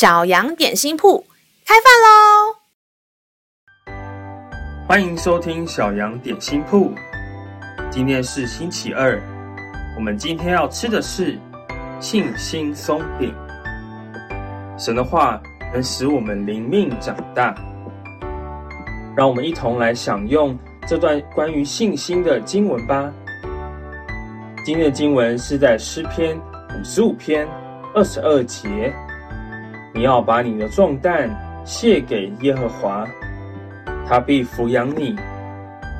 [0.00, 1.22] 小羊点心铺
[1.66, 2.56] 开饭喽！
[4.88, 6.94] 欢迎收听小羊点心铺。
[7.90, 9.20] 今天是星期二，
[9.94, 11.38] 我们今天要吃的是
[12.00, 13.34] 信心松饼。
[14.78, 15.38] 神的话
[15.70, 17.54] 能使我们灵命长大，
[19.14, 23.12] 让我们一同来享用这段关于信心的经文吧。
[24.64, 27.46] 今天的经文是在诗篇五十五篇
[27.94, 28.90] 二十二节。
[30.00, 31.28] 你要把你的重担
[31.62, 33.06] 卸给耶和华，
[34.08, 35.14] 他必抚养你，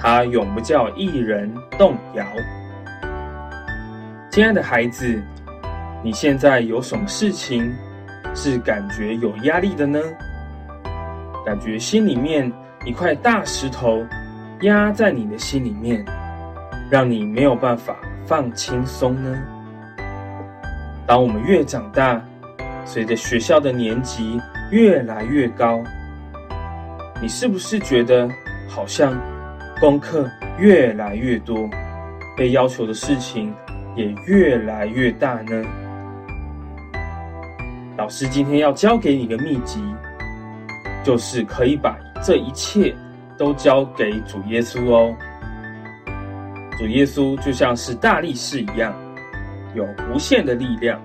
[0.00, 1.48] 他永不叫一人
[1.78, 2.26] 动摇。
[4.32, 5.22] 亲爱的孩子，
[6.02, 7.72] 你现在有什么事情
[8.34, 10.00] 是感觉有压力的呢？
[11.46, 12.52] 感觉心里面
[12.84, 14.04] 一块大石头
[14.62, 16.04] 压在你的心里面，
[16.90, 17.94] 让你没有办法
[18.26, 19.38] 放轻松呢？
[21.06, 22.20] 当我们越长大，
[22.84, 24.40] 随着学校的年级
[24.70, 25.82] 越来越高，
[27.20, 28.28] 你是不是觉得
[28.68, 29.18] 好像
[29.80, 31.68] 功课越来越多，
[32.36, 33.52] 被要求的事情
[33.96, 35.64] 也越来越大呢？
[37.96, 39.82] 老师今天要教给你个秘籍，
[41.02, 42.94] 就是可以把这一切
[43.38, 45.14] 都交给主耶稣哦。
[46.76, 48.94] 主耶稣就像是大力士一样，
[49.74, 51.00] 有无限的力量。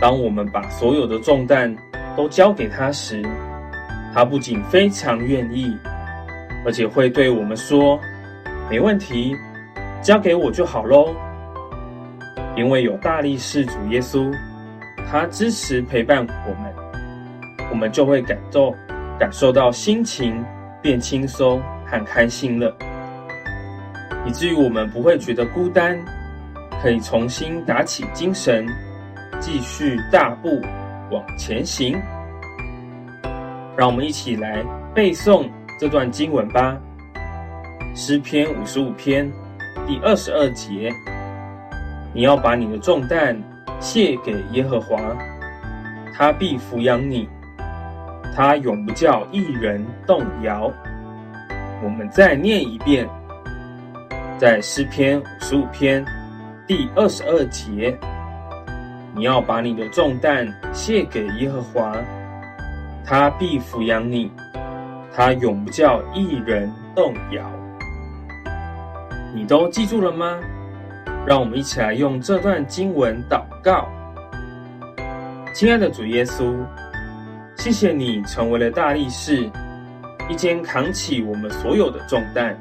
[0.00, 1.74] 当我们把所有的重担
[2.16, 3.20] 都交给他时，
[4.14, 5.76] 他不仅非常愿意，
[6.64, 7.98] 而且会对我们说
[8.70, 9.36] ：“没问题，
[10.00, 11.14] 交给我就好喽。”
[12.56, 14.32] 因为有大力士主耶稣，
[15.10, 16.74] 他支持陪伴我们，
[17.70, 18.74] 我们就会感受
[19.18, 20.44] 感受到心情
[20.80, 22.72] 变轻松和开心了，
[24.24, 25.98] 以至于我们不会觉得孤单，
[26.82, 28.66] 可以重新打起精神。
[29.40, 30.60] 继续大步
[31.10, 31.98] 往前行，
[33.76, 34.62] 让我们一起来
[34.94, 35.48] 背诵
[35.78, 36.76] 这段经文吧。
[37.94, 39.30] 诗篇五十五篇
[39.86, 40.92] 第二十二节：
[42.12, 43.40] 你要把你的重担
[43.80, 44.98] 卸给耶和华，
[46.16, 47.28] 他必抚养你，
[48.36, 50.70] 他永不叫一人动摇。
[51.82, 53.08] 我们再念一遍，
[54.36, 56.04] 在诗篇五十五篇
[56.66, 57.96] 第二十二节。
[59.18, 61.92] 你要把你的重担卸给耶和华，
[63.04, 64.30] 他必抚养你，
[65.12, 67.42] 他永不叫一人动摇。
[69.34, 70.38] 你都记住了吗？
[71.26, 73.88] 让我们一起来用这段经文祷告。
[75.52, 76.54] 亲爱的主耶稣，
[77.56, 79.50] 谢谢你成为了大力士，
[80.28, 82.56] 一肩扛起我们所有的重担，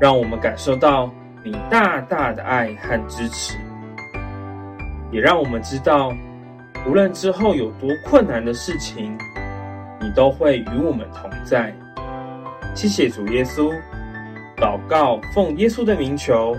[0.00, 1.08] 让我们感受到
[1.44, 3.56] 你大大的爱和支持。
[5.10, 6.12] 也让我们知道，
[6.86, 9.16] 无论之后有多困难的事情，
[10.00, 11.74] 你都会与我们同在。
[12.74, 13.72] 谢谢主耶稣，
[14.56, 16.56] 祷告奉耶稣的名求，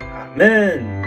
[0.00, 1.01] 阿门。